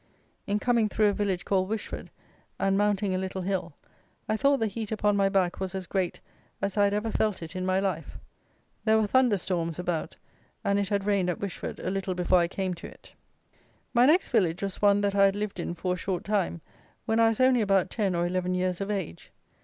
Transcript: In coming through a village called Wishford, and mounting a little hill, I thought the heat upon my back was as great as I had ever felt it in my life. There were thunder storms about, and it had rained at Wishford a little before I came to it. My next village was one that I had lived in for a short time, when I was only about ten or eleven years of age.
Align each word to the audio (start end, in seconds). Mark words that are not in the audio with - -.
In 0.47 0.57
coming 0.57 0.89
through 0.89 1.09
a 1.09 1.13
village 1.13 1.45
called 1.45 1.69
Wishford, 1.69 2.07
and 2.57 2.75
mounting 2.75 3.13
a 3.13 3.19
little 3.19 3.43
hill, 3.43 3.75
I 4.27 4.35
thought 4.35 4.57
the 4.59 4.65
heat 4.65 4.91
upon 4.91 5.15
my 5.15 5.29
back 5.29 5.59
was 5.59 5.75
as 5.75 5.85
great 5.85 6.19
as 6.59 6.75
I 6.75 6.85
had 6.85 6.93
ever 6.95 7.11
felt 7.11 7.43
it 7.43 7.55
in 7.55 7.67
my 7.67 7.79
life. 7.79 8.17
There 8.83 8.97
were 8.99 9.05
thunder 9.05 9.37
storms 9.37 9.77
about, 9.77 10.15
and 10.63 10.79
it 10.79 10.87
had 10.89 11.05
rained 11.05 11.29
at 11.29 11.37
Wishford 11.39 11.79
a 11.81 11.91
little 11.91 12.15
before 12.15 12.39
I 12.39 12.47
came 12.47 12.73
to 12.73 12.87
it. 12.87 13.13
My 13.93 14.07
next 14.07 14.29
village 14.29 14.63
was 14.63 14.81
one 14.81 15.01
that 15.01 15.13
I 15.13 15.25
had 15.25 15.35
lived 15.35 15.59
in 15.59 15.75
for 15.75 15.93
a 15.93 15.97
short 15.97 16.23
time, 16.23 16.61
when 17.05 17.19
I 17.19 17.27
was 17.27 17.39
only 17.39 17.61
about 17.61 17.91
ten 17.91 18.15
or 18.15 18.25
eleven 18.25 18.55
years 18.55 18.81
of 18.81 18.89
age. 18.89 19.29